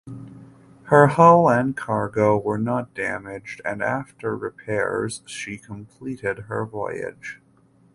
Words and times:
Her 0.85 1.05
hull 1.09 1.47
and 1.47 1.77
cargo 1.77 2.35
were 2.35 2.57
not 2.57 2.95
damaged 2.95 3.61
and 3.63 3.83
after 3.83 4.35
repairs 4.35 5.21
she 5.27 5.59
completed 5.59 6.39
her 6.49 6.65
voyage. 6.65 7.39